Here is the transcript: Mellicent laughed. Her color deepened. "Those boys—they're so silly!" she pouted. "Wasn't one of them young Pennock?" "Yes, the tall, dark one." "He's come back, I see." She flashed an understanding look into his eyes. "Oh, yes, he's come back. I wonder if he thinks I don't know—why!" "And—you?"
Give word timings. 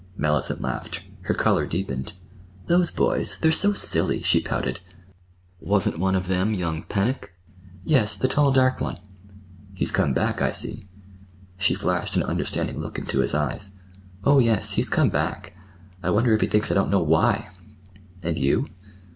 Mellicent 0.17 0.61
laughed. 0.61 1.03
Her 1.25 1.35
color 1.35 1.67
deepened. 1.67 2.13
"Those 2.65 2.89
boys—they're 2.89 3.51
so 3.51 3.73
silly!" 3.73 4.23
she 4.23 4.39
pouted. 4.41 4.79
"Wasn't 5.59 5.99
one 5.99 6.15
of 6.15 6.25
them 6.25 6.55
young 6.55 6.81
Pennock?" 6.81 7.33
"Yes, 7.85 8.15
the 8.17 8.27
tall, 8.27 8.51
dark 8.51 8.81
one." 8.81 8.97
"He's 9.75 9.91
come 9.91 10.11
back, 10.15 10.41
I 10.41 10.49
see." 10.49 10.87
She 11.59 11.75
flashed 11.75 12.15
an 12.15 12.23
understanding 12.23 12.79
look 12.79 12.97
into 12.97 13.19
his 13.19 13.35
eyes. 13.35 13.77
"Oh, 14.23 14.39
yes, 14.39 14.71
he's 14.71 14.89
come 14.89 15.11
back. 15.11 15.55
I 16.01 16.09
wonder 16.09 16.33
if 16.33 16.41
he 16.41 16.47
thinks 16.47 16.71
I 16.71 16.73
don't 16.73 16.89
know—why!" 16.89 17.49
"And—you?" 18.23 18.69